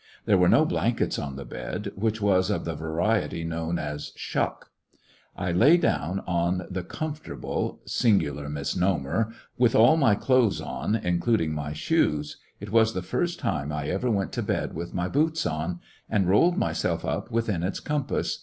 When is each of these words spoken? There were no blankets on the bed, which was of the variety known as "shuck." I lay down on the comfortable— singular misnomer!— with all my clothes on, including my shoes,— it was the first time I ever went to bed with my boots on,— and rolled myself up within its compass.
There 0.25 0.39
were 0.39 0.49
no 0.49 0.65
blankets 0.65 1.19
on 1.19 1.35
the 1.35 1.45
bed, 1.45 1.91
which 1.95 2.19
was 2.19 2.49
of 2.49 2.65
the 2.65 2.73
variety 2.73 3.43
known 3.43 3.77
as 3.77 4.13
"shuck." 4.15 4.71
I 5.37 5.51
lay 5.51 5.77
down 5.77 6.21
on 6.21 6.65
the 6.71 6.81
comfortable— 6.81 7.83
singular 7.85 8.49
misnomer!— 8.49 9.31
with 9.59 9.75
all 9.75 9.97
my 9.97 10.15
clothes 10.15 10.59
on, 10.59 10.95
including 10.95 11.53
my 11.53 11.73
shoes,— 11.73 12.37
it 12.59 12.71
was 12.71 12.93
the 12.95 13.03
first 13.03 13.37
time 13.39 13.71
I 13.71 13.89
ever 13.89 14.09
went 14.09 14.31
to 14.31 14.41
bed 14.41 14.73
with 14.73 14.91
my 14.91 15.07
boots 15.07 15.45
on,— 15.45 15.79
and 16.09 16.27
rolled 16.27 16.57
myself 16.57 17.05
up 17.05 17.29
within 17.29 17.61
its 17.61 17.79
compass. 17.79 18.39